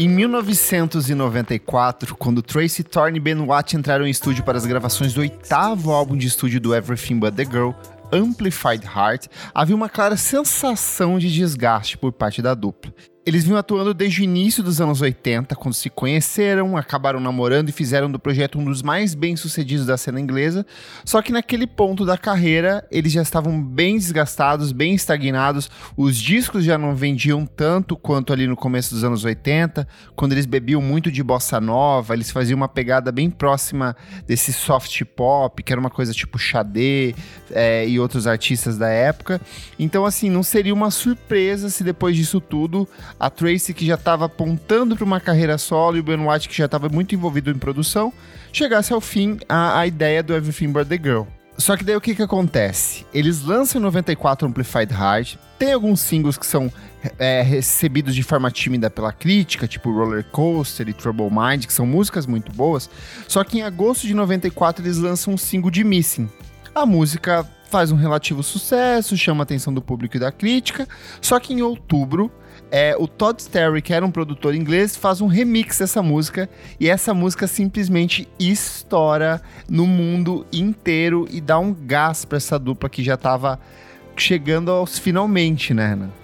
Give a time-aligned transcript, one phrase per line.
[0.00, 5.20] Em 1994, quando Tracy Thorne e Ben Watt entraram em estúdio para as gravações do
[5.20, 7.72] oitavo álbum de estúdio do Everything But The Girl,
[8.10, 12.94] Amplified Heart, havia uma clara sensação de desgaste por parte da dupla.
[13.26, 17.72] Eles vinham atuando desde o início dos anos 80, quando se conheceram, acabaram namorando e
[17.72, 20.64] fizeram do projeto um dos mais bem-sucedidos da cena inglesa.
[21.04, 25.70] Só que naquele ponto da carreira, eles já estavam bem desgastados, bem estagnados.
[25.98, 30.46] Os discos já não vendiam tanto quanto ali no começo dos anos 80, quando eles
[30.46, 33.94] bebiam muito de bossa nova, eles faziam uma pegada bem próxima
[34.26, 37.14] desse soft pop, que era uma coisa tipo Xadê
[37.50, 39.42] é, e outros artistas da época.
[39.78, 42.88] Então, assim, não seria uma surpresa se depois disso tudo
[43.20, 46.64] a Tracy, que já estava apontando para uma carreira solo, e o Ben que já
[46.64, 48.10] estava muito envolvido em produção,
[48.50, 51.24] chegasse ao fim a, a ideia do Everything But The Girl.
[51.58, 53.04] Só que daí o que que acontece?
[53.12, 56.72] Eles lançam em 94 Amplified Heart, tem alguns singles que são
[57.18, 61.84] é, recebidos de forma tímida pela crítica, tipo Roller Coaster e Trouble Mind, que são
[61.84, 62.88] músicas muito boas,
[63.28, 66.30] só que em agosto de 94 eles lançam um single de Missing.
[66.74, 70.88] A música faz um relativo sucesso, chama a atenção do público e da crítica,
[71.20, 72.32] só que em outubro
[72.70, 76.88] é, o Todd Terry, que era um produtor inglês, faz um remix dessa música e
[76.88, 83.02] essa música simplesmente estoura no mundo inteiro e dá um gás para essa dupla que
[83.02, 83.58] já estava
[84.16, 86.19] chegando aos finalmente, né, Ana?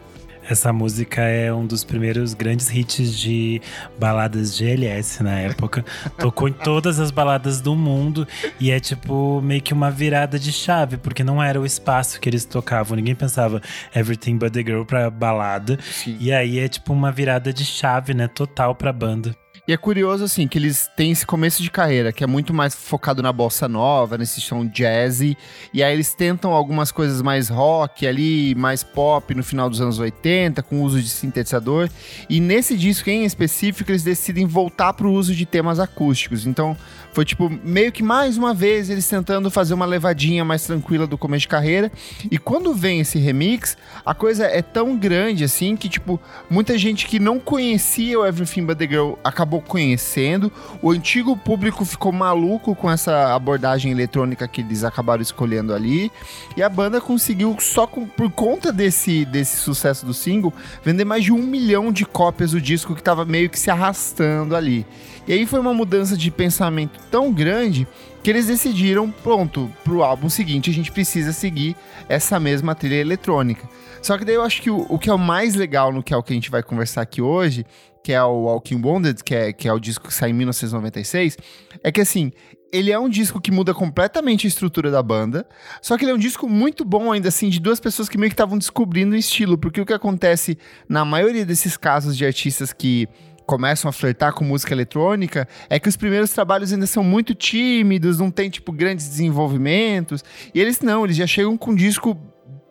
[0.48, 3.60] Essa música é um dos primeiros grandes hits de
[3.98, 5.84] baladas GLS na época.
[6.18, 8.26] Tocou em todas as baladas do mundo
[8.60, 12.28] e é tipo meio que uma virada de chave, porque não era o espaço que
[12.28, 12.96] eles tocavam.
[12.96, 13.60] Ninguém pensava
[13.94, 15.78] Everything But The Girl pra balada.
[15.82, 16.16] Sim.
[16.20, 18.28] E aí é tipo uma virada de chave, né?
[18.28, 19.34] Total pra banda.
[19.68, 22.72] E é curioso, assim, que eles têm esse começo de carreira, que é muito mais
[22.72, 25.36] focado na bossa nova, nesse som jazzy.
[25.74, 29.98] E aí eles tentam algumas coisas mais rock ali, mais pop no final dos anos
[29.98, 31.90] 80, com uso de sintetizador.
[32.30, 36.46] E nesse disco em específico, eles decidem voltar para o uso de temas acústicos.
[36.46, 36.76] Então,
[37.16, 41.16] foi tipo, meio que mais uma vez eles tentando fazer uma levadinha mais tranquila do
[41.16, 41.90] começo de carreira.
[42.30, 47.06] E quando vem esse remix, a coisa é tão grande assim que, tipo, muita gente
[47.06, 50.52] que não conhecia o Everything But The Girl acabou conhecendo.
[50.82, 56.12] O antigo público ficou maluco com essa abordagem eletrônica que eles acabaram escolhendo ali.
[56.54, 60.52] E a banda conseguiu, só com, por conta desse, desse sucesso do single,
[60.84, 64.54] vender mais de um milhão de cópias do disco que estava meio que se arrastando
[64.54, 64.84] ali.
[65.26, 67.86] E aí foi uma mudança de pensamento tão grande
[68.22, 71.76] que eles decidiram, pronto, pro álbum seguinte a gente precisa seguir
[72.08, 73.68] essa mesma trilha eletrônica.
[74.02, 76.12] Só que daí eu acho que o, o que é o mais legal no que
[76.12, 77.64] é o que a gente vai conversar aqui hoje
[78.06, 81.36] que é o Walking Wounded, que é, que é o disco que sai em 1996,
[81.82, 82.30] é que assim,
[82.72, 85.44] ele é um disco que muda completamente a estrutura da banda,
[85.82, 88.30] só que ele é um disco muito bom ainda assim, de duas pessoas que meio
[88.30, 90.56] que estavam descobrindo o estilo, porque o que acontece
[90.88, 93.08] na maioria desses casos de artistas que
[93.46, 98.18] começam a flertar com música eletrônica é que os primeiros trabalhos ainda são muito tímidos,
[98.18, 102.16] não tem tipo grandes desenvolvimentos, e eles não, eles já chegam com um disco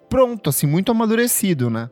[0.10, 1.90] pronto, assim, muito amadurecido, né?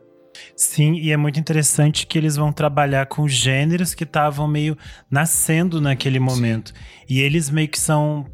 [0.56, 4.78] Sim, e é muito interessante que eles vão trabalhar com gêneros que estavam meio
[5.10, 6.70] nascendo naquele momento.
[6.70, 7.06] Sim.
[7.08, 8.26] E eles meio que são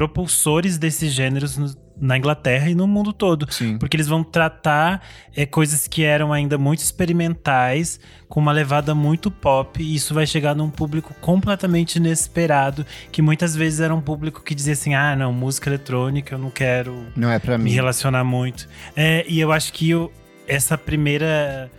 [0.00, 3.46] propulsores desses gêneros no, na Inglaterra e no mundo todo.
[3.52, 3.76] Sim.
[3.76, 5.02] Porque eles vão tratar
[5.36, 10.26] é, coisas que eram ainda muito experimentais, com uma levada muito pop, e isso vai
[10.26, 15.14] chegar num público completamente inesperado, que muitas vezes era um público que dizia assim: ah,
[15.14, 17.70] não, música eletrônica, eu não quero não é para me mim.
[17.72, 18.66] relacionar muito.
[18.96, 20.10] É, e eu acho que eu,
[20.48, 21.70] essa primeira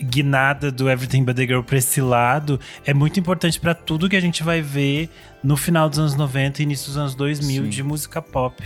[0.00, 4.16] guinada do Everything But The Girl pra esse lado é muito importante para tudo que
[4.16, 5.08] a gente vai ver
[5.42, 7.68] no final dos anos 90 e início dos anos 2000 Sim.
[7.68, 8.62] de música pop.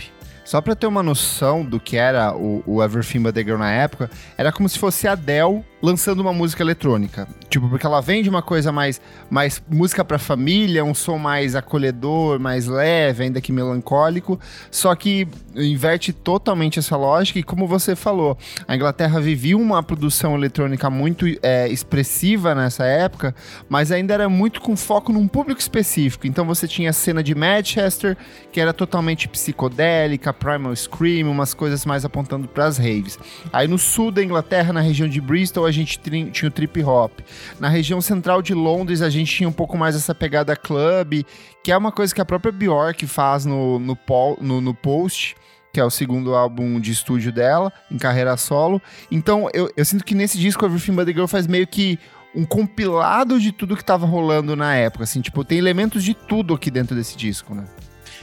[0.49, 3.71] Só pra ter uma noção do que era o, o Everything But The Girl na
[3.71, 7.27] época, era como se fosse a Adele lançando uma música eletrônica.
[7.49, 8.99] Tipo, porque ela vem de uma coisa mais,
[9.29, 15.27] mais música para família, um som mais acolhedor, mais leve, ainda que melancólico, só que
[15.55, 18.37] inverte totalmente essa lógica e como você falou,
[18.67, 23.33] a Inglaterra vivia uma produção eletrônica muito é, expressiva nessa época,
[23.67, 26.27] mas ainda era muito com foco num público específico.
[26.27, 28.17] Então você tinha a cena de Manchester,
[28.51, 33.19] que era totalmente psicodélica, Primal Scream, umas coisas mais apontando para as raves.
[33.51, 35.99] Aí no sul da Inglaterra, na região de Bristol, a gente
[36.31, 37.19] tinha o trip hop.
[37.59, 41.23] Na região central de Londres, a gente tinha um pouco mais essa pegada club,
[41.63, 43.97] que é uma coisa que a própria Bjork faz no, no,
[44.41, 45.35] no, no Post
[45.71, 48.81] que é o segundo álbum de estúdio dela, em carreira solo.
[49.11, 51.99] Então, eu, eu sinto que nesse disco, Everything But The Girl faz meio que
[52.33, 56.53] um compilado de tudo que tava rolando na época, assim, tipo, tem elementos de tudo
[56.53, 57.65] aqui dentro desse disco, né?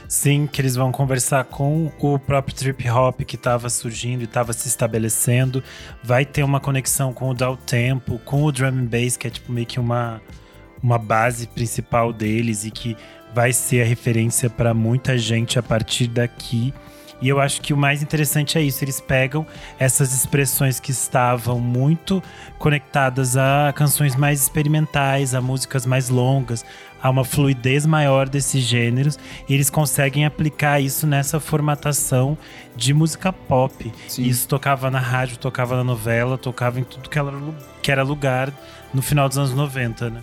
[0.07, 4.53] Sim, que eles vão conversar com o próprio trip hop que estava surgindo e estava
[4.53, 5.61] se estabelecendo.
[6.01, 9.29] Vai ter uma conexão com o down tempo, com o drum and bass, que é
[9.29, 10.21] tipo meio que uma
[10.81, 12.95] uma base principal deles e que
[13.33, 16.73] vai ser a referência para muita gente a partir daqui.
[17.21, 19.45] E eu acho que o mais interessante é isso: eles pegam
[19.79, 22.21] essas expressões que estavam muito
[22.59, 26.63] conectadas a canções mais experimentais, a músicas mais longas,
[27.01, 29.17] a uma fluidez maior desses gêneros,
[29.47, 32.37] e eles conseguem aplicar isso nessa formatação
[32.75, 33.91] de música pop.
[34.07, 34.23] Sim.
[34.23, 37.33] Isso tocava na rádio, tocava na novela, tocava em tudo que era,
[37.81, 38.51] que era lugar
[38.93, 40.21] no final dos anos 90, né?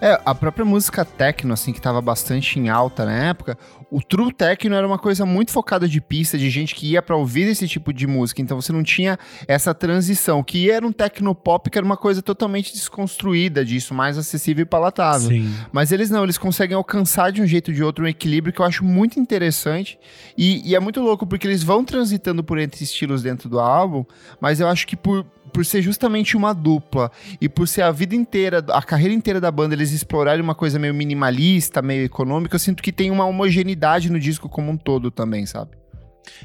[0.00, 3.56] É, a própria música techno, assim, que tava bastante em alta na época,
[3.90, 7.16] o true techno era uma coisa muito focada de pista, de gente que ia para
[7.16, 11.34] ouvir esse tipo de música, então você não tinha essa transição, que era um techno
[11.34, 15.28] pop que era uma coisa totalmente desconstruída disso, mais acessível e palatável.
[15.28, 15.54] Sim.
[15.72, 18.60] Mas eles não, eles conseguem alcançar de um jeito ou de outro um equilíbrio que
[18.60, 19.98] eu acho muito interessante,
[20.36, 24.04] e, e é muito louco, porque eles vão transitando por entre estilos dentro do álbum,
[24.40, 25.24] mas eu acho que por,
[25.56, 27.10] por ser justamente uma dupla
[27.40, 30.78] e por ser a vida inteira, a carreira inteira da banda, eles explorarem uma coisa
[30.78, 35.10] meio minimalista, meio econômica, eu sinto que tem uma homogeneidade no disco como um todo
[35.10, 35.70] também, sabe?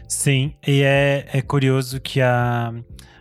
[0.07, 2.73] Sim, e é, é curioso que a,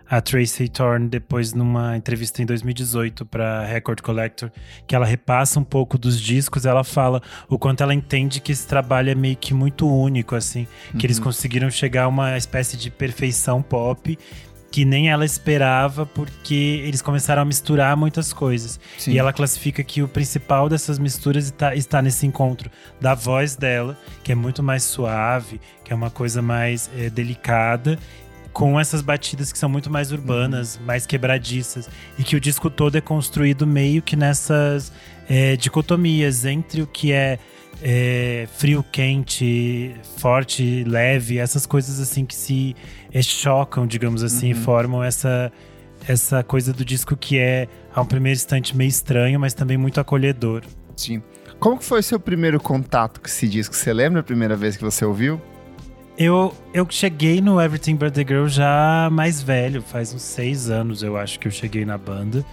[0.08, 4.52] a Tracy Thorn, depois numa entrevista em 2018 para Record Collector,
[4.86, 8.64] que ela repassa um pouco dos discos, ela fala o quanto ela entende que esse
[8.64, 11.00] trabalho é meio que muito único, assim, que uhum.
[11.02, 14.16] eles conseguiram chegar a uma espécie de perfeição pop
[14.70, 18.78] que nem ela esperava, porque eles começaram a misturar muitas coisas.
[18.96, 19.12] Sim.
[19.12, 22.70] E ela classifica que o principal dessas misturas está, está nesse encontro
[23.00, 27.98] da voz dela, que é muito mais suave, que é uma coisa mais é, delicada,
[28.52, 30.86] com essas batidas que são muito mais urbanas, uhum.
[30.86, 31.88] mais quebradiças,
[32.18, 34.92] e que o disco todo é construído meio que nessas
[35.28, 37.38] é, dicotomias entre o que é
[37.82, 42.76] é, frio, quente, forte, leve, essas coisas assim que se
[43.12, 44.60] é, chocam, digamos assim, uhum.
[44.60, 45.52] formam essa,
[46.06, 50.00] essa coisa do disco que é, a um primeiro instante, meio estranho, mas também muito
[50.00, 50.62] acolhedor.
[50.96, 51.22] Sim.
[51.58, 53.74] Como que foi o seu primeiro contato com esse disco?
[53.74, 55.40] Você lembra a primeira vez que você ouviu?
[56.16, 61.02] Eu, eu cheguei no Everything But The Girl já mais velho, faz uns seis anos
[61.02, 62.44] eu acho que eu cheguei na banda.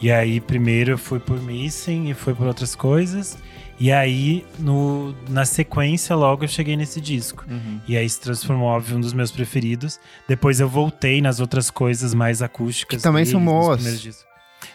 [0.00, 3.36] E aí, primeiro eu fui por Missing e fui por outras coisas.
[3.78, 7.44] E aí, no, na sequência, logo eu cheguei nesse disco.
[7.48, 7.80] Uhum.
[7.86, 10.00] E aí se transformou, óbvio, um dos meus preferidos.
[10.26, 12.98] Depois eu voltei nas outras coisas mais acústicas.
[12.98, 14.24] Que também deles, são boas.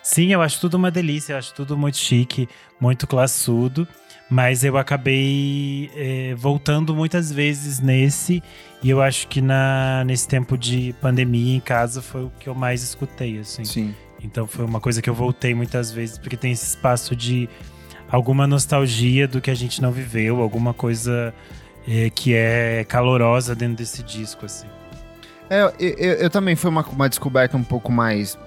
[0.04, 2.48] Sim, eu acho tudo uma delícia, eu acho tudo muito chique,
[2.80, 3.88] muito classudo.
[4.30, 8.42] Mas eu acabei é, voltando muitas vezes nesse.
[8.84, 12.56] E eu acho que na, nesse tempo de pandemia em casa foi o que eu
[12.56, 13.66] mais escutei, assim.
[13.66, 13.96] Sim.
[14.24, 17.50] Então foi uma coisa que eu voltei muitas vezes, porque tem esse espaço de
[18.12, 21.34] alguma nostalgia do que a gente não viveu, alguma coisa
[21.88, 24.68] é, que é calorosa dentro desse disco, assim.
[25.52, 28.38] É, eu, eu, eu, também foi uma, uma descoberta um pouco mais.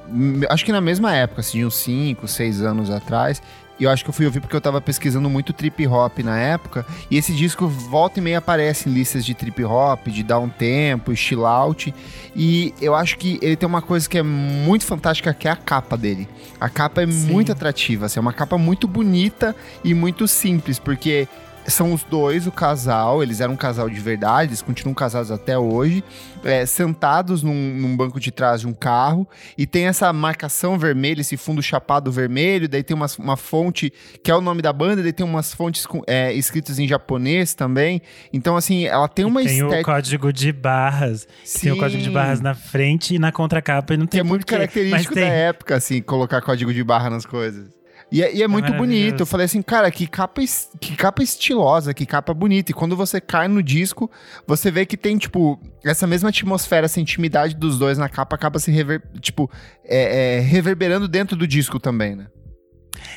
[0.48, 3.42] Acho que na mesma época, assim, uns 5, 6 anos atrás.
[3.78, 6.38] E eu acho que eu fui ouvir porque eu tava pesquisando muito trip hop na
[6.38, 6.86] época.
[7.10, 11.14] E esse disco volta e meia aparece em listas de trip hop, de down tempo,
[11.14, 11.94] chill out.
[12.34, 15.56] E eu acho que ele tem uma coisa que é muito fantástica, que é a
[15.56, 16.26] capa dele.
[16.58, 17.32] A capa é Sim.
[17.32, 21.28] muito atrativa, assim, é uma capa muito bonita e muito simples, porque
[21.66, 25.58] são os dois, o casal, eles eram um casal de verdade, eles continuam casados até
[25.58, 26.04] hoje,
[26.42, 31.20] é, sentados num, num, banco de trás de um carro, e tem essa marcação vermelha,
[31.20, 35.02] esse fundo chapado vermelho, daí tem uma, uma fonte que é o nome da banda,
[35.02, 38.02] daí tem umas fontes com, é, escritas em japonês também.
[38.32, 39.70] Então, assim, ela tem uma estética.
[39.70, 41.26] Tem o código de barras.
[41.60, 44.20] Tem o código de barras na frente e na contracapa e não tem.
[44.20, 47.83] Que é muito característico da época, assim, colocar código de barra nas coisas.
[48.10, 49.20] E é, e é, é muito bonito.
[49.20, 50.40] Eu falei assim, cara, que capa,
[50.80, 52.70] que capa estilosa, que capa bonita.
[52.70, 54.10] E quando você cai no disco,
[54.46, 58.58] você vê que tem, tipo, essa mesma atmosfera, essa intimidade dos dois na capa acaba
[58.58, 59.50] se rever, tipo,
[59.84, 62.26] é, é, reverberando dentro do disco também, né?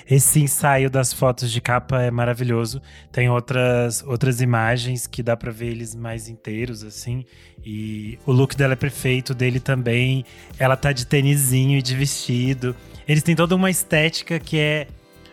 [0.09, 2.81] Esse ensaio das fotos de capa é maravilhoso.
[3.11, 7.25] Tem outras, outras imagens que dá para ver eles mais inteiros, assim.
[7.65, 10.25] E o look dela é perfeito, dele também.
[10.57, 12.75] Ela tá de tênisinho e de vestido.
[13.07, 14.87] Eles têm toda uma estética que é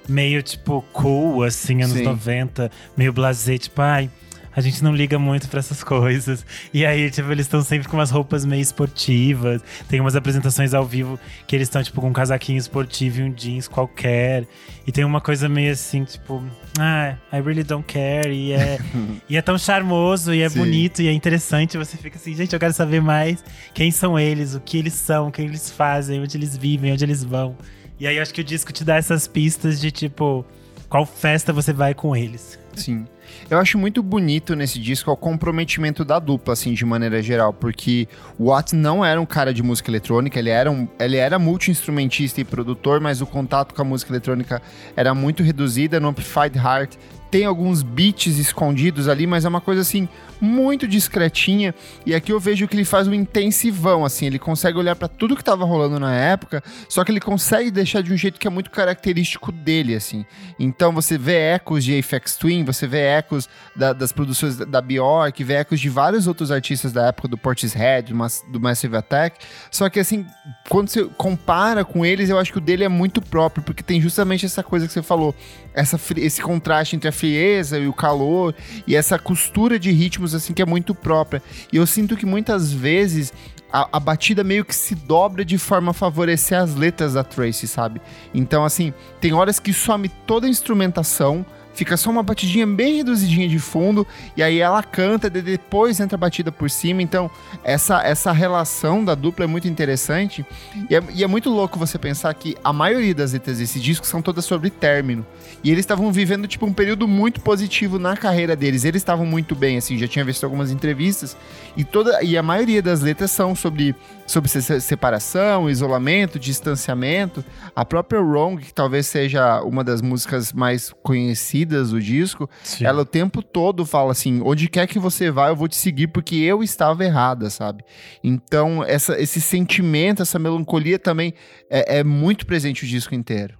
[0.08, 2.04] meio, tipo, cool, assim, anos Sim.
[2.04, 2.70] 90.
[2.96, 4.10] Meio blasé, tipo, ai
[4.56, 6.46] a gente não liga muito para essas coisas.
[6.72, 9.62] E aí, tipo, eles estão sempre com umas roupas meio esportivas.
[9.88, 13.32] Tem umas apresentações ao vivo que eles estão, tipo, com um casaquinho esportivo e um
[13.32, 14.46] jeans qualquer.
[14.86, 16.42] E tem uma coisa meio assim, tipo,
[16.78, 18.32] ah, I really don't care.
[18.32, 18.78] E é,
[19.28, 20.58] e é tão charmoso, e é Sim.
[20.58, 21.76] bonito, e é interessante.
[21.76, 23.42] Você fica assim, gente, eu quero saber mais
[23.72, 27.04] quem são eles, o que eles são, o que eles fazem, onde eles vivem, onde
[27.04, 27.56] eles vão.
[27.98, 30.44] E aí, eu acho que o disco te dá essas pistas de, tipo,
[30.88, 32.58] qual festa você vai com eles.
[32.76, 33.06] Sim.
[33.50, 38.08] Eu acho muito bonito nesse disco o comprometimento da dupla, assim, de maneira geral, porque
[38.38, 42.40] o Watts não era um cara de música eletrônica, ele era, um, ele era multi-instrumentista
[42.40, 44.62] e produtor, mas o contato com a música eletrônica
[44.96, 46.00] era muito reduzida.
[46.00, 46.96] No Amplified Heart
[47.34, 50.08] tem alguns beats escondidos ali, mas é uma coisa assim
[50.40, 51.74] muito discretinha.
[52.06, 55.34] E aqui eu vejo que ele faz um intensivão, assim, ele consegue olhar para tudo
[55.34, 58.50] que estava rolando na época, só que ele consegue deixar de um jeito que é
[58.50, 60.24] muito característico dele, assim.
[60.60, 65.42] Então você vê ecos de Apex Twin, você vê ecos da, das produções da Bjork,
[65.42, 68.18] vê ecos de vários outros artistas da época do Portishead, do,
[68.52, 69.44] do Massive Attack.
[69.72, 70.24] Só que assim,
[70.68, 74.00] quando você compara com eles, eu acho que o dele é muito próprio, porque tem
[74.00, 75.34] justamente essa coisa que você falou,
[75.72, 78.54] essa, esse contraste entre a frieza e o calor
[78.86, 81.42] e essa costura de ritmos assim que é muito própria.
[81.72, 83.32] E eu sinto que muitas vezes
[83.72, 87.66] a, a, batida meio que se dobra de forma a favorecer as letras da Tracy,
[87.66, 88.00] sabe?
[88.32, 93.48] Então, assim, tem horas que some toda a instrumentação, fica só uma batidinha bem reduzidinha
[93.48, 97.02] de fundo, e aí ela canta, e depois entra a batida por cima.
[97.02, 97.30] Então,
[97.62, 100.46] essa, essa relação da dupla é muito interessante.
[100.88, 104.06] E é, e é muito louco você pensar que a maioria das letras desse disco
[104.06, 105.26] são todas sobre término.
[105.62, 108.84] E eles estavam vivendo, tipo, um período muito positivo na carreira deles.
[108.84, 111.36] Eles estavam muito bem, assim, já tinha visto algumas entrevistas.
[111.76, 113.94] E, toda, e a maioria das letras são sobre,
[114.26, 117.44] sobre separação, isolamento, distanciamento.
[117.74, 122.84] A própria Wrong, que talvez seja uma das músicas mais conhecidas do disco, Sim.
[122.84, 126.08] ela o tempo todo fala assim: onde quer que você vá, eu vou te seguir
[126.08, 127.84] porque eu estava errada, sabe?
[128.22, 131.34] Então, essa, esse sentimento, essa melancolia também
[131.70, 133.58] é, é muito presente o disco inteiro.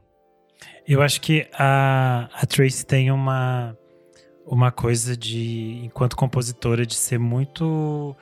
[0.87, 3.77] Eu acho que a, a Tracy tem uma,
[4.47, 8.15] uma coisa de, enquanto compositora, de ser muito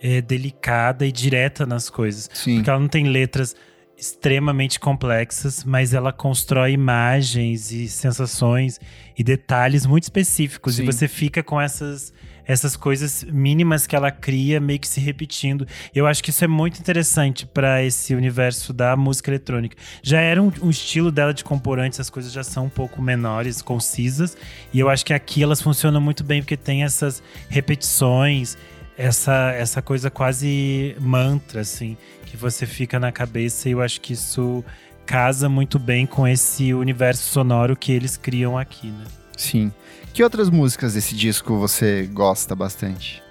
[0.00, 2.30] é, delicada e direta nas coisas.
[2.32, 2.56] Sim.
[2.56, 3.56] Porque ela não tem letras
[3.96, 8.80] extremamente complexas, mas ela constrói imagens e sensações
[9.16, 10.76] e detalhes muito específicos.
[10.76, 10.82] Sim.
[10.82, 12.12] E você fica com essas
[12.46, 15.66] essas coisas mínimas que ela cria meio que se repetindo.
[15.94, 19.76] Eu acho que isso é muito interessante para esse universo da música eletrônica.
[20.02, 23.00] Já era um, um, estilo dela de compor antes, as coisas já são um pouco
[23.00, 24.36] menores, concisas,
[24.72, 28.58] e eu acho que aqui elas funcionam muito bem porque tem essas repetições,
[28.96, 31.96] essa essa coisa quase mantra assim
[32.34, 34.64] que você fica na cabeça e eu acho que isso
[35.06, 39.04] casa muito bem com esse universo sonoro que eles criam aqui, né?
[39.36, 39.72] Sim.
[40.12, 43.22] Que outras músicas desse disco você gosta bastante?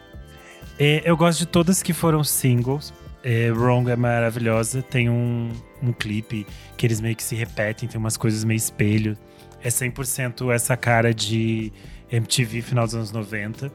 [0.79, 2.93] É, eu gosto de todas que foram singles.
[3.21, 4.81] É, Wrong é maravilhosa.
[4.81, 9.17] Tem um, um clipe que eles meio que se repetem, tem umas coisas meio espelho.
[9.61, 11.73] É 100% essa cara de
[12.09, 13.69] MTV final dos anos 90.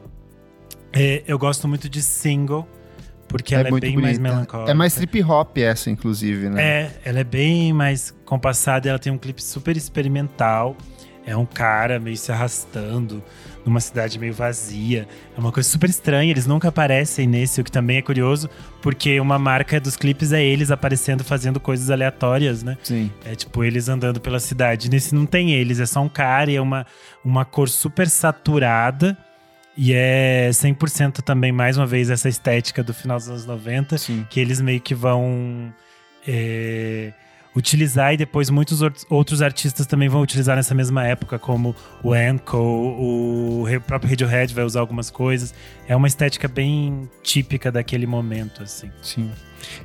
[0.91, 2.67] É, eu gosto muito de single.
[3.29, 4.01] Porque é ela é, bem bonita.
[4.01, 4.71] mais melancólica.
[4.71, 6.61] É mais trip hop essa, inclusive, né?
[6.61, 8.89] É, ela é bem mais compassada.
[8.89, 10.75] Ela tem um clipe super experimental.
[11.25, 13.23] É um cara meio se arrastando
[13.63, 15.07] numa cidade meio vazia.
[15.37, 16.31] É uma coisa super estranha.
[16.31, 18.49] Eles nunca aparecem nesse, o que também é curioso,
[18.81, 22.77] porque uma marca dos clipes é eles aparecendo fazendo coisas aleatórias, né?
[22.81, 23.11] Sim.
[23.23, 24.89] É tipo eles andando pela cidade.
[24.89, 26.85] Nesse não tem eles, é só um cara e é uma,
[27.23, 29.15] uma cor super saturada
[29.81, 34.27] e é 100% também, mais uma vez, essa estética do final dos anos 90, Sim.
[34.29, 35.73] que eles meio que vão
[36.27, 37.13] é,
[37.55, 42.57] utilizar e depois muitos outros artistas também vão utilizar nessa mesma época, como o Enco,
[42.57, 45.53] o próprio Radiohead vai usar algumas coisas.
[45.87, 48.91] É uma estética bem típica daquele momento, assim.
[49.01, 49.31] Sim.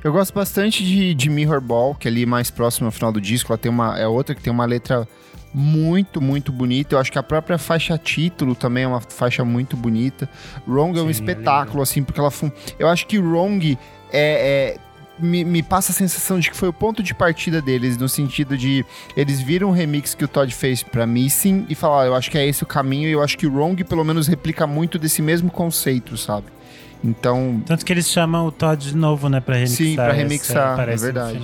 [0.03, 3.21] Eu gosto bastante de, de Mirror Ball, que é ali mais próximo ao final do
[3.21, 5.07] disco, ela tem uma, é outra que tem uma letra
[5.57, 6.95] muito, muito bonita.
[6.95, 10.29] Eu acho que a própria faixa título também é uma faixa muito bonita.
[10.67, 12.29] Wrong é um espetáculo, é assim, porque ela.
[12.77, 13.77] Eu acho que Wrong
[14.11, 14.77] é, é
[15.17, 18.57] me, me, passa a sensação de que foi o ponto de partida deles, no sentido
[18.57, 18.85] de
[19.15, 22.37] eles viram o remix que o Todd fez pra Missing e falaram, eu acho que
[22.37, 25.21] é esse o caminho, e eu acho que o Wrong pelo menos replica muito desse
[25.21, 26.47] mesmo conceito, sabe?
[27.01, 27.63] Então.
[27.65, 29.77] Tanto que eles chamam o Todd de novo, né, pra remixar.
[29.77, 31.41] Sim, pra remixar, é verdade.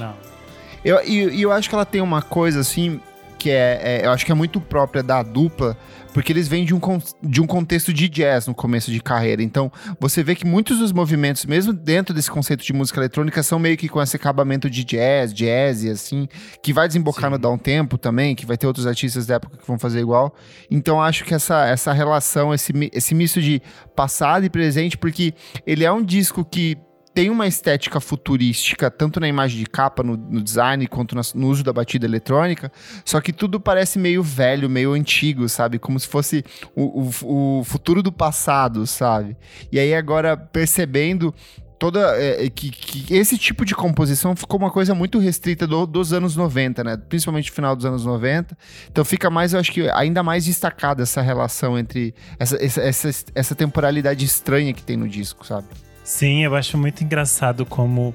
[0.84, 3.00] Eu, e, e eu acho que ela tem uma coisa assim
[3.42, 5.76] que é, é, eu acho que é muito própria da dupla,
[6.14, 6.80] porque eles vêm de um,
[7.24, 9.42] de um contexto de jazz no começo de carreira.
[9.42, 13.58] Então, você vê que muitos dos movimentos, mesmo dentro desse conceito de música eletrônica, são
[13.58, 16.28] meio que com esse acabamento de jazz, jazz e assim,
[16.62, 17.32] que vai desembocar Sim.
[17.32, 20.36] no Down Tempo também, que vai ter outros artistas da época que vão fazer igual.
[20.70, 23.60] Então, acho que essa, essa relação, esse, esse misto de
[23.96, 25.34] passado e presente, porque
[25.66, 26.78] ele é um disco que
[27.14, 31.64] tem uma estética futurística, tanto na imagem de capa, no, no design, quanto no, uso
[31.64, 32.72] da batida eletrônica,
[33.04, 35.78] só que tudo parece meio velho, meio antigo, sabe?
[35.78, 36.44] Como se fosse
[36.76, 39.36] o, o, o futuro do passado, sabe?
[39.72, 41.34] E aí agora, percebendo
[41.78, 46.14] toda é, que, que, esse tipo de composição ficou uma coisa muito restrita do, dos
[46.14, 46.96] anos 90, né?
[46.96, 48.56] Principalmente no final dos anos 90.
[48.90, 53.10] Então fica mais, eu acho que ainda mais destacada essa relação entre essa, essa, essa,
[53.34, 55.68] essa temporalidade estranha que tem no disco, sabe?
[56.04, 58.14] Sim, eu acho muito engraçado como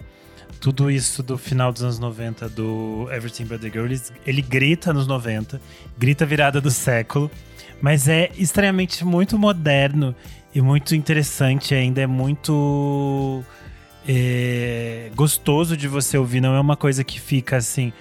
[0.61, 3.87] tudo isso do final dos anos 90 do Everything But The Girl,
[4.27, 5.61] ele, grita nos 90,
[5.97, 7.31] grita virada do século,
[7.81, 10.15] mas é estranhamente muito moderno
[10.55, 13.45] e muito interessante ainda, é muito
[14.09, 17.93] é, gostoso de você ouvir, não é uma coisa que fica assim,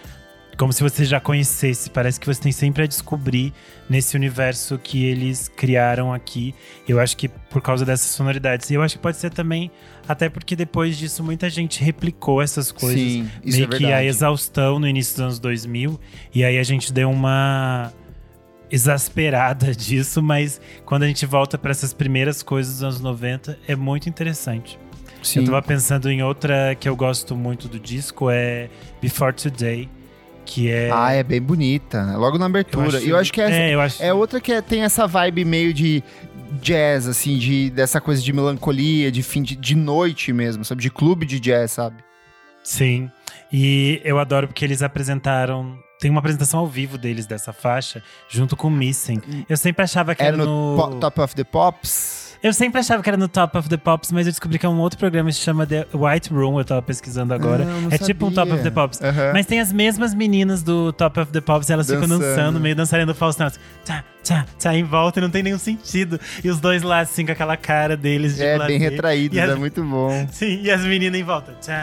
[0.57, 1.89] como se você já conhecesse.
[1.89, 3.53] Parece que você tem sempre a descobrir
[3.89, 6.55] nesse universo que eles criaram aqui.
[6.87, 8.69] Eu acho que por causa dessas sonoridades.
[8.69, 9.69] E eu acho que pode ser também,
[10.07, 12.99] até porque depois disso muita gente replicou essas coisas.
[12.99, 15.99] Sim, isso meio é que a exaustão no início dos anos 2000.
[16.33, 17.91] E aí a gente deu uma
[18.71, 23.75] exasperada disso, mas quando a gente volta para essas primeiras coisas dos anos 90, é
[23.75, 24.79] muito interessante.
[25.21, 25.39] Sim.
[25.39, 28.69] Eu tava pensando em outra que eu gosto muito do disco, é
[29.01, 29.89] Before Today,
[30.45, 30.89] que é...
[30.93, 32.15] Ah, é bem bonita, né?
[32.15, 32.87] logo na abertura.
[32.87, 34.03] Eu acho, eu acho que é, é, acho...
[34.03, 36.03] é outra que é, tem essa vibe meio de
[36.61, 40.81] jazz, assim, de, dessa coisa de melancolia, de fim de, de noite mesmo, sabe?
[40.81, 41.97] De clube de jazz, sabe?
[42.63, 43.09] Sim,
[43.51, 48.55] e eu adoro porque eles apresentaram tem uma apresentação ao vivo deles dessa faixa, junto
[48.55, 49.21] com Missing.
[49.47, 50.99] Eu sempre achava que era, era no, no...
[50.99, 52.24] Top of the Pops.
[52.45, 54.69] Eu sempre achava que era no Top of the Pops, mas eu descobri que é
[54.69, 57.65] um outro programa que se chama The White Room, eu tava pesquisando agora.
[57.67, 58.05] Ah, é sabia.
[58.05, 58.99] tipo um Top of the Pops.
[58.99, 59.33] Uhum.
[59.33, 62.03] Mas tem as mesmas meninas do Top of the Pops, elas dançando.
[62.13, 63.47] ficam dançando, meio dançarino Faustão.
[63.47, 66.19] Assim, tchá, tchá, tchá, em volta, e não tem nenhum sentido.
[66.43, 68.67] E os dois lá, assim, com aquela cara deles de É, lazer.
[68.67, 69.49] bem retraídos, as...
[69.49, 70.11] é muito bom.
[70.31, 71.51] Sim, e as meninas em volta.
[71.59, 71.73] Tchá,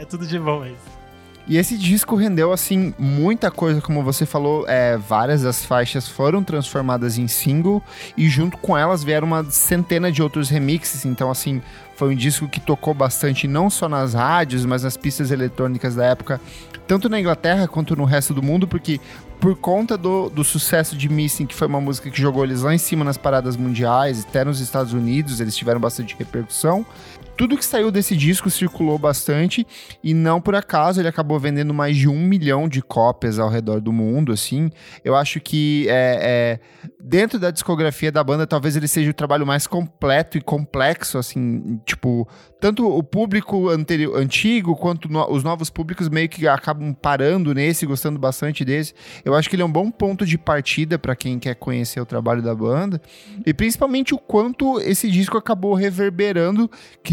[0.00, 1.01] é tudo de bom isso.
[1.46, 6.42] E esse disco rendeu, assim, muita coisa, como você falou, é, várias das faixas foram
[6.42, 7.82] transformadas em single
[8.16, 11.60] e junto com elas vieram uma centena de outros remixes, então, assim,
[11.96, 16.06] foi um disco que tocou bastante não só nas rádios, mas nas pistas eletrônicas da
[16.06, 16.40] época,
[16.86, 19.00] tanto na Inglaterra quanto no resto do mundo, porque
[19.40, 22.72] por conta do, do sucesso de Missing, que foi uma música que jogou eles lá
[22.72, 26.86] em cima nas paradas mundiais, até nos Estados Unidos, eles tiveram bastante repercussão
[27.36, 29.66] tudo que saiu desse disco circulou bastante
[30.02, 33.80] e não por acaso ele acabou vendendo mais de um milhão de cópias ao redor
[33.80, 34.70] do mundo, assim.
[35.04, 39.46] Eu acho que é, é, dentro da discografia da banda, talvez ele seja o trabalho
[39.46, 42.28] mais completo e complexo, assim, tipo,
[42.60, 47.86] tanto o público anterior, antigo quanto no, os novos públicos meio que acabam parando nesse,
[47.86, 48.94] gostando bastante desse.
[49.24, 52.06] Eu acho que ele é um bom ponto de partida para quem quer conhecer o
[52.06, 53.00] trabalho da banda
[53.44, 56.70] e principalmente o quanto esse disco acabou reverberando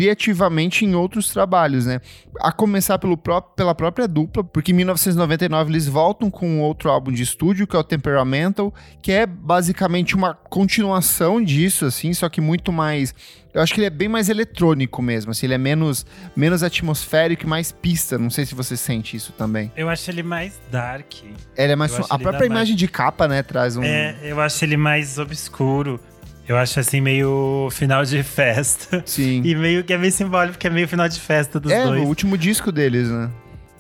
[0.10, 2.02] criativamente em outros trabalhos, né?
[2.40, 7.12] A começar pelo próprio, pela própria dupla, porque em 1999 eles voltam com outro álbum
[7.12, 12.42] de estúdio que é o Temperamental, que é basicamente uma continuação disso, assim, só que
[12.42, 13.14] muito mais
[13.52, 17.46] eu acho que ele é bem mais eletrônico mesmo, assim, ele é menos, menos atmosférico
[17.46, 18.16] e mais pista.
[18.16, 19.72] Não sei se você sente isso também.
[19.76, 21.24] Eu acho ele mais dark.
[21.58, 21.92] Ele é mais.
[22.12, 22.80] a própria imagem mais...
[22.80, 23.84] de capa, né, traz um.
[23.84, 26.00] É, eu acho ele mais obscuro.
[26.50, 29.04] Eu acho assim, meio final de festa.
[29.06, 29.44] Sim.
[29.46, 32.02] E meio que é meio simbólico, porque é meio final de festa dos é, dois.
[32.02, 33.30] É, o último disco deles, né?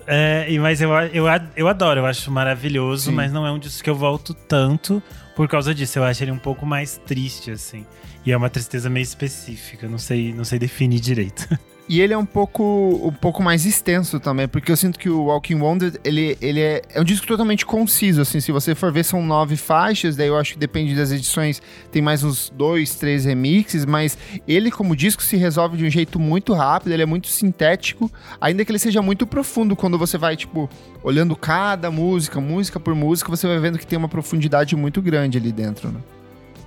[0.05, 3.15] É, mas eu, eu, eu adoro, eu acho maravilhoso, Sim.
[3.15, 5.01] mas não é um disco que eu volto tanto
[5.36, 5.97] por causa disso.
[5.97, 7.88] Eu acho ele um pouco mais triste, assim.
[8.23, 11.49] E é uma tristeza meio específica, não sei, não sei definir direito.
[11.89, 15.23] E ele é um pouco, um pouco mais extenso também, porque eu sinto que o
[15.23, 19.04] Walking Wounded, ele, ele é, é um disco totalmente conciso, assim, se você for ver
[19.04, 21.60] são nove faixas, daí eu acho que depende das edições,
[21.91, 26.19] tem mais uns dois, três remixes, mas ele como disco se resolve de um jeito
[26.19, 30.38] muito rápido, ele é muito sintético, ainda que ele seja muito profundo quando você vai,
[30.38, 30.69] tipo,
[31.02, 35.39] olhando cada música, música por música, você vai vendo que tem uma profundidade muito grande
[35.39, 35.99] ali dentro, né?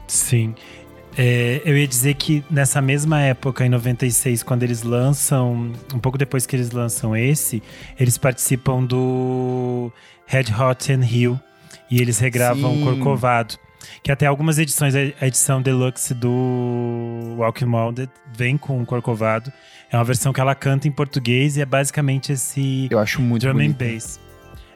[0.08, 0.54] Sim.
[1.16, 6.16] É, eu ia dizer que nessa mesma época, em 96, quando eles lançam, um pouco
[6.16, 7.62] depois que eles lançam esse,
[7.98, 9.92] eles participam do
[10.27, 11.38] Red Hot and Hill
[11.90, 12.85] e eles regravam Sim.
[12.85, 13.57] Corcovado.
[14.03, 19.53] Que até algumas edições, a edição deluxe do Walking Mounded vem com Corcovado.
[19.90, 23.42] É uma versão que ela canta em português e é basicamente esse eu acho muito
[23.42, 23.83] drum bonito.
[23.83, 24.20] and bass.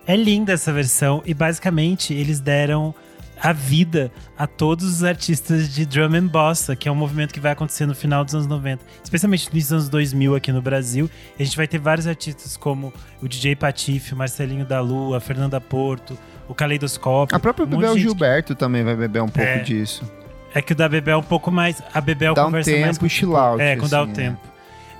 [0.06, 2.94] É linda essa versão e basicamente eles deram
[3.40, 7.40] a vida a todos os artistas de drum and bossa, que é um movimento que
[7.40, 11.10] vai acontecer no final dos anos 90, especialmente nos anos 2000 aqui no Brasil.
[11.38, 15.18] E a gente vai ter vários artistas como o DJ Patife, o Marcelinho da Lua,
[15.18, 16.18] a Fernanda Porto,
[16.48, 17.36] o Caleidoscópio.
[17.36, 18.58] A própria um Bebel Gilberto que...
[18.58, 20.10] também vai beber um pouco é, disso.
[20.54, 21.82] É que o da Bebel é um pouco mais.
[21.92, 24.10] A Bebel dá conversa um tempo, mais com chill out, É, quando assim, dá o
[24.10, 24.12] é.
[24.12, 24.40] tempo.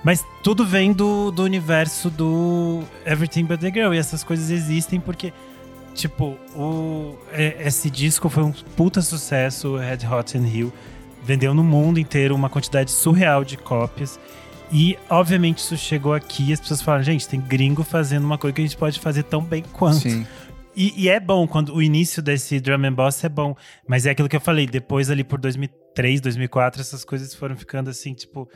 [0.05, 3.94] Mas tudo vem do, do universo do Everything But The Girl.
[3.94, 5.33] E essas coisas existem porque
[5.96, 10.72] Tipo, o, esse disco foi um puta sucesso, Red Hot and Hill.
[11.24, 14.20] Vendeu no mundo inteiro uma quantidade surreal de cópias.
[14.70, 18.54] E, obviamente, isso chegou aqui e as pessoas falaram, gente, tem gringo fazendo uma coisa
[18.54, 20.00] que a gente pode fazer tão bem quanto.
[20.00, 20.26] Sim.
[20.76, 23.56] E, e, é bom, quando o início desse Drum and Boss é bom.
[23.88, 27.88] Mas é aquilo que eu falei, depois ali por 2003, 2004, essas coisas foram ficando
[27.88, 28.46] assim, tipo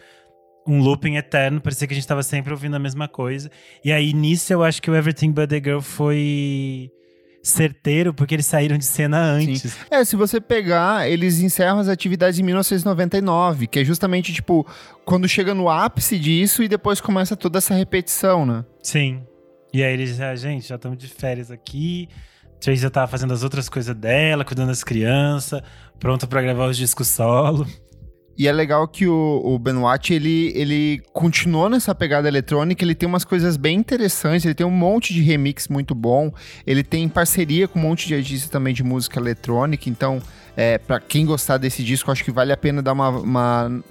[0.66, 3.50] um looping eterno, parecia que a gente tava sempre ouvindo a mesma coisa.
[3.82, 6.92] E aí, nisso, eu acho que o Everything But The Girl foi
[7.42, 9.72] certeiro, porque eles saíram de cena antes.
[9.72, 9.78] Sim.
[9.90, 14.66] É, se você pegar, eles encerram as atividades em 1999, que é justamente, tipo,
[15.04, 18.64] quando chega no ápice disso e depois começa toda essa repetição, né?
[18.82, 19.22] Sim.
[19.72, 22.08] E aí eles, ah, gente, já estamos de férias aqui,
[22.60, 25.62] Tracy já tava fazendo as outras coisas dela, cuidando das crianças,
[25.98, 27.66] pronta para gravar os discos solo.
[28.40, 33.06] E é legal que o, o Benoit, ele, ele continuou nessa pegada eletrônica, ele tem
[33.06, 36.32] umas coisas bem interessantes, ele tem um monte de remix muito bom,
[36.66, 40.22] ele tem parceria com um monte de artistas também de música eletrônica, então,
[40.56, 43.82] é, para quem gostar desse disco, acho que vale a pena dar uma, uma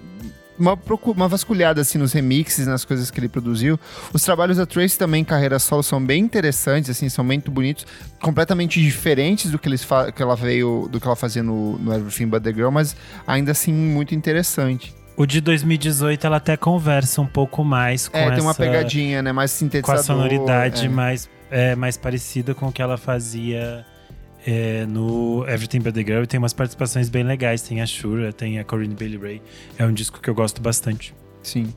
[0.60, 3.80] uma, uma vasculhada assim nos remixes, nas coisas que ele produziu.
[4.14, 7.86] Os trabalhos da Trace também, carreira solo, são bem interessantes, assim, são muito bonitos,
[8.22, 12.28] completamente diferentes do que, eles que ela veio, do que ela fazia no, no Everything
[12.28, 12.96] But The Girl, mas
[13.26, 14.94] ainda assim muito interessante.
[15.16, 18.36] O de 2018 ela até conversa um pouco mais com é, essa...
[18.36, 19.34] tem uma pegadinha, né?
[19.34, 19.96] Mais sintetizador.
[19.96, 20.90] Com a sonoridade é.
[20.90, 23.86] mais, é, mais parecida com o que ela fazia
[24.46, 27.62] é, no Everything But The Girl tem umas participações bem legais.
[27.62, 29.42] Tem a Shura, tem a Corinne Bailey Ray.
[29.78, 31.14] É um disco que eu gosto bastante.
[31.44, 31.74] Sim.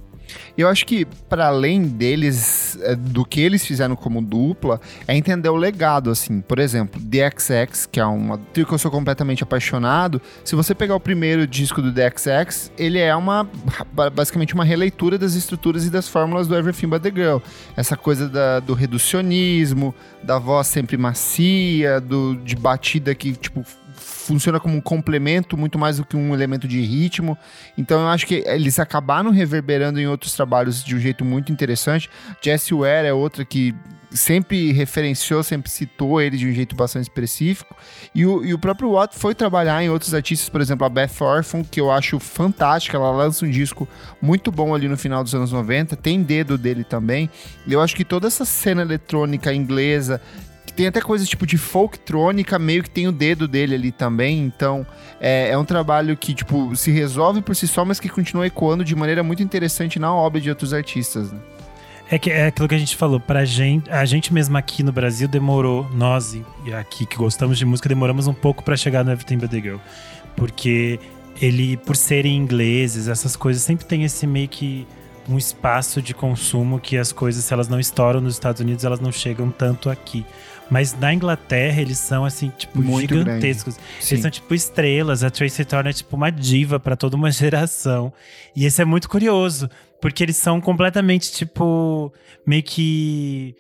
[0.56, 5.48] Eu acho que, para além deles, é, do que eles fizeram como dupla, é entender
[5.48, 6.40] o legado, assim.
[6.40, 10.20] Por exemplo, The XX, que é uma trio que eu sou completamente apaixonado.
[10.44, 13.48] Se você pegar o primeiro disco do The XX, ele é uma
[14.14, 17.38] basicamente uma releitura das estruturas e das fórmulas do Everything But The Girl.
[17.76, 23.64] Essa coisa da, do reducionismo, da voz sempre macia, do, de batida que, tipo,
[24.22, 27.36] funciona como um complemento muito mais do que um elemento de ritmo.
[27.76, 32.08] Então eu acho que eles acabaram reverberando em outros trabalhos de um jeito muito interessante.
[32.40, 33.74] Jesse Ware é outra que
[34.14, 37.74] sempre referenciou, sempre citou ele de um jeito bastante específico.
[38.14, 41.20] E o, e o próprio Watt foi trabalhar em outros artistas, por exemplo, a Beth
[41.20, 42.96] Orphan, que eu acho fantástica.
[42.96, 43.88] Ela lança um disco
[44.20, 47.30] muito bom ali no final dos anos 90, tem dedo dele também.
[47.66, 50.20] Eu acho que toda essa cena eletrônica inglesa
[50.74, 54.40] tem até coisas tipo de folktrônica, meio que tem o dedo dele ali também.
[54.40, 54.86] Então,
[55.20, 58.84] é, é, um trabalho que, tipo, se resolve por si só, mas que continua ecoando
[58.84, 61.38] de maneira muito interessante na obra de outros artistas, né?
[62.10, 64.92] É, que, é aquilo que a gente falou, pra gente, a gente mesmo aqui no
[64.92, 66.44] Brasil demorou, nós e
[66.74, 69.78] aqui que gostamos de música, demoramos um pouco para chegar no Everything But The Girl.
[70.36, 71.00] Porque
[71.40, 74.86] ele, por serem ingleses, essas coisas, sempre tem esse meio que
[75.28, 79.00] um espaço de consumo que as coisas, se elas não estouram nos Estados Unidos, elas
[79.00, 80.26] não chegam tanto aqui.
[80.70, 83.78] Mas na Inglaterra eles são assim, tipo, Muito gigantescos.
[84.08, 85.22] Eles são tipo estrelas.
[85.22, 88.12] A Tracy Thorn é tipo uma diva para toda uma geração.
[88.56, 89.68] E isso é muito curioso,
[90.00, 92.12] porque eles são completamente tipo
[92.46, 93.54] meio que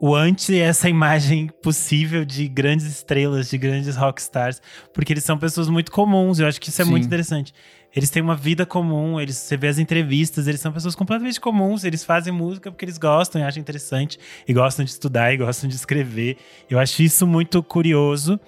[0.00, 4.60] o anti essa imagem possível de grandes estrelas, de grandes rockstars,
[4.92, 6.38] porque eles são pessoas muito comuns.
[6.38, 6.90] Eu acho que isso é Sim.
[6.90, 7.54] muito interessante.
[7.94, 11.84] Eles têm uma vida comum, eles, você vê as entrevistas, eles são pessoas completamente comuns,
[11.84, 15.68] eles fazem música porque eles gostam e acham interessante, e gostam de estudar e gostam
[15.68, 16.36] de escrever.
[16.68, 18.38] Eu acho isso muito curioso.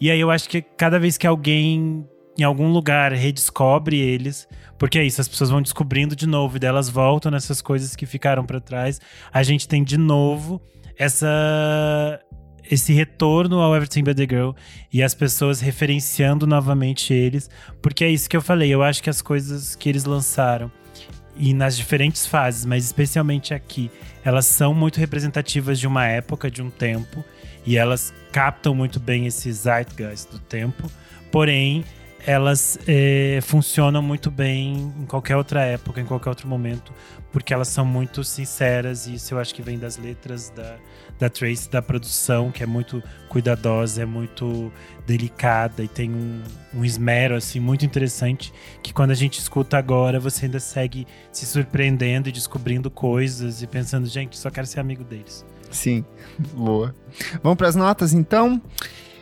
[0.00, 2.06] E aí eu acho que cada vez que alguém
[2.38, 4.46] em algum lugar redescobre eles,
[4.78, 8.04] porque é isso, as pessoas vão descobrindo de novo e delas voltam nessas coisas que
[8.04, 9.00] ficaram para trás.
[9.32, 10.60] A gente tem de novo
[10.98, 12.20] essa
[12.70, 14.50] esse retorno ao Everything But The Girl
[14.92, 17.50] e as pessoas referenciando novamente eles,
[17.80, 20.70] porque é isso que eu falei, eu acho que as coisas que eles lançaram
[21.38, 23.90] e nas diferentes fases, mas especialmente aqui,
[24.24, 27.24] elas são muito representativas de uma época, de um tempo,
[27.64, 30.90] e elas captam muito bem esse zeitgeist do tempo,
[31.30, 31.84] porém
[32.26, 36.92] elas é, funcionam muito bem em qualquer outra época, em qualquer outro momento,
[37.30, 40.76] porque elas são muito sinceras, e isso eu acho que vem das letras da,
[41.18, 44.72] da Trace, da produção, que é muito cuidadosa, é muito
[45.06, 46.42] delicada e tem um,
[46.74, 48.52] um esmero assim muito interessante
[48.82, 53.66] que quando a gente escuta agora você ainda segue se surpreendendo e descobrindo coisas e
[53.66, 55.44] pensando, gente, só quero ser amigo deles.
[55.70, 56.04] Sim,
[56.54, 56.94] boa.
[57.42, 58.60] Vamos para as notas então.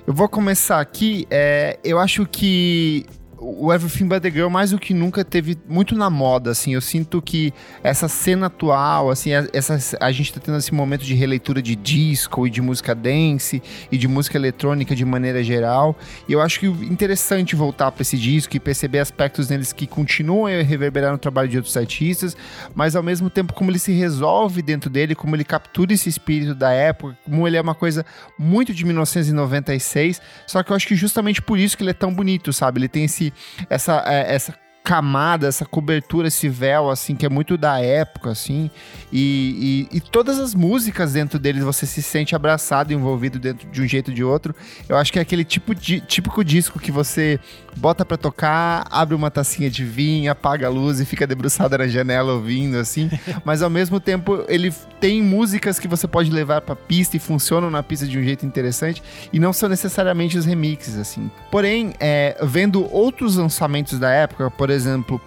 [0.07, 1.27] Eu vou começar aqui.
[1.31, 3.07] É, eu acho que
[3.45, 6.73] o Everything But The Girl, mais do que nunca, teve muito na moda, assim.
[6.73, 7.53] Eu sinto que
[7.83, 12.47] essa cena atual, assim, essa, a gente tá tendo esse momento de releitura de disco
[12.47, 15.97] e de música dance e de música eletrônica de maneira geral.
[16.27, 20.47] E eu acho que interessante voltar para esse disco e perceber aspectos neles que continuam
[20.47, 22.35] a reverberar no trabalho de outros artistas,
[22.75, 26.55] mas ao mesmo tempo como ele se resolve dentro dele, como ele captura esse espírito
[26.55, 28.07] da época, como ele é uma coisa
[28.39, 32.13] muito de 1996, só que eu acho que justamente por isso que ele é tão
[32.13, 32.81] bonito, sabe?
[32.81, 33.34] Ele tem esse
[33.69, 34.53] essa, é, essa
[34.85, 38.71] camada, essa cobertura, esse véu, assim, que é muito da época, assim.
[39.11, 43.81] E, e, e, todas as músicas dentro deles você se sente abraçado, envolvido dentro de
[43.81, 44.55] um jeito ou de outro.
[44.87, 47.41] Eu acho que é aquele tipo de, típico disco que você
[47.79, 51.89] bota para tocar, abre uma tacinha de vinho, apaga a luz e fica debruçada na
[51.89, 53.11] janela ouvindo, assim.
[53.43, 54.71] Mas ao mesmo tempo, ele
[55.01, 58.45] tem músicas que você pode levar pra pista e funcionam na pista de um jeito
[58.45, 59.03] interessante.
[59.33, 61.31] E não são necessariamente os remixes, assim.
[61.51, 64.74] Porém, é, vendo outros lançamentos da época, por exemplo,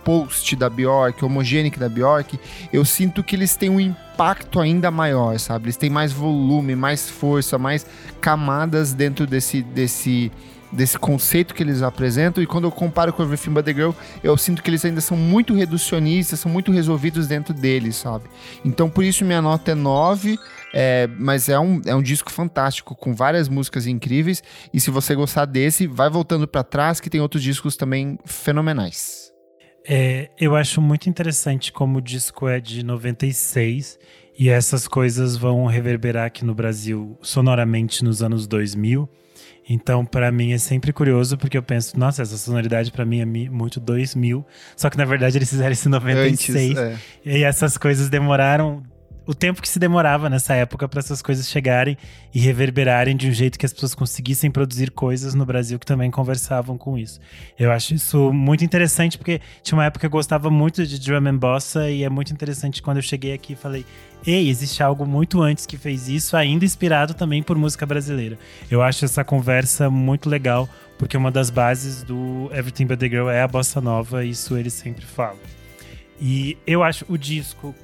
[0.03, 2.39] Post da Bjork, Homogenic da Bjork,
[2.71, 5.65] eu sinto que eles têm um impacto ainda maior, sabe?
[5.65, 7.85] Eles têm mais volume, mais força, mais
[8.19, 10.31] camadas dentro desse, desse,
[10.71, 12.41] desse conceito que eles apresentam.
[12.41, 13.91] E quando eu comparo com Everything But The Girl,
[14.23, 18.25] eu sinto que eles ainda são muito reducionistas, são muito resolvidos dentro deles, sabe?
[18.65, 20.37] Então, por isso minha nota é 9.
[20.73, 24.43] É, mas é um, é um disco fantástico, com várias músicas incríveis.
[24.73, 29.26] E se você gostar desse, vai voltando para trás, que tem outros discos também fenomenais.
[29.89, 33.97] É, eu acho muito interessante como o disco é de 96
[34.37, 39.09] e essas coisas vão reverberar aqui no Brasil sonoramente nos anos 2000.
[39.69, 43.25] Então, para mim é sempre curioso porque eu penso, nossa, essa sonoridade para mim é
[43.25, 44.45] muito 2000.
[44.75, 46.77] Só que na verdade eles fizeram isso em 96.
[46.77, 47.37] Antes, é.
[47.37, 48.83] E essas coisas demoraram
[49.27, 51.97] o tempo que se demorava nessa época para essas coisas chegarem
[52.33, 56.09] e reverberarem de um jeito que as pessoas conseguissem produzir coisas no Brasil que também
[56.09, 57.19] conversavam com isso.
[57.59, 61.27] Eu acho isso muito interessante porque tinha uma época que eu gostava muito de drum
[61.27, 63.85] and bossa e é muito interessante quando eu cheguei aqui e falei:
[64.25, 68.39] "Ei, existe algo muito antes que fez isso, ainda inspirado também por música brasileira".
[68.71, 73.29] Eu acho essa conversa muito legal porque uma das bases do Everything But The Girl
[73.29, 75.37] é a bossa nova, isso eles sempre falam.
[76.19, 77.75] E eu acho o disco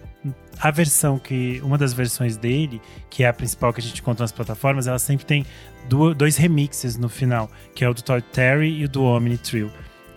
[0.60, 1.62] a versão que.
[1.64, 5.00] Uma das versões dele, que é a principal que a gente conta nas plataformas, ela
[5.00, 5.46] sempre tem
[6.18, 9.72] dois remixes no final, que é o do Todd Terry e o do Omni Trio.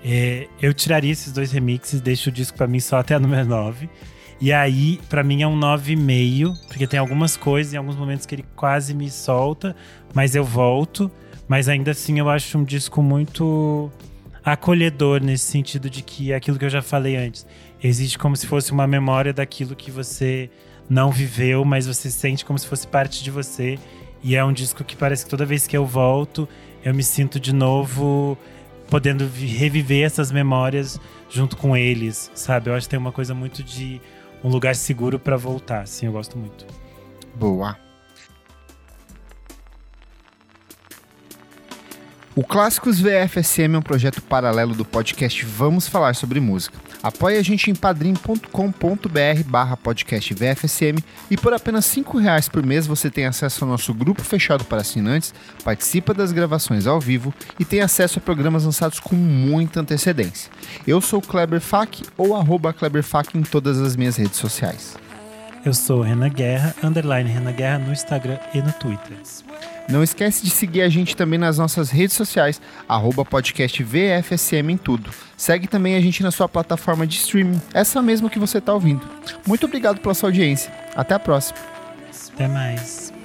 [0.04, 3.44] É, eu tiraria esses dois remixes, deixo o disco para mim só até a número
[3.44, 3.88] 9.
[4.40, 8.34] E aí, para mim é um 9,5, porque tem algumas coisas, em alguns momentos que
[8.34, 9.74] ele quase me solta,
[10.14, 11.10] mas eu volto.
[11.48, 13.90] Mas ainda assim eu acho um disco muito
[14.52, 17.44] acolhedor nesse sentido de que aquilo que eu já falei antes
[17.82, 20.48] existe como se fosse uma memória daquilo que você
[20.88, 23.76] não viveu, mas você sente como se fosse parte de você.
[24.22, 26.48] E é um disco que parece que toda vez que eu volto,
[26.84, 28.38] eu me sinto de novo
[28.88, 32.70] podendo reviver essas memórias junto com eles, sabe?
[32.70, 34.00] Eu acho que tem uma coisa muito de
[34.44, 36.64] um lugar seguro para voltar, assim, eu gosto muito.
[37.34, 37.85] Boa.
[42.38, 46.78] O Clássicos VFSM é um projeto paralelo do podcast Vamos Falar Sobre Música.
[47.02, 52.86] Apoie a gente em padrim.com.br barra podcast VFSM e por apenas cinco reais por mês
[52.86, 55.32] você tem acesso ao nosso grupo fechado para assinantes,
[55.64, 60.52] participa das gravações ao vivo e tem acesso a programas lançados com muita antecedência.
[60.86, 64.94] Eu sou Kleber Fak ou arroba Kleber Fak em todas as minhas redes sociais.
[65.64, 69.16] Eu sou Renan Guerra, underline Renan Guerra no Instagram e no Twitter.
[69.88, 74.76] Não esquece de seguir a gente também nas nossas redes sociais, arroba podcast VFSM em
[74.76, 75.10] tudo.
[75.36, 79.06] Segue também a gente na sua plataforma de streaming, essa mesma que você está ouvindo.
[79.46, 80.72] Muito obrigado pela sua audiência.
[80.94, 81.58] Até a próxima.
[82.34, 83.15] Até mais.